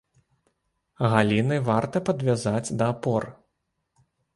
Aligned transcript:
Галіны 1.11 1.55
варта 1.69 1.97
падвязаць 2.11 2.67
да 2.83 2.93
апор. 2.99 3.23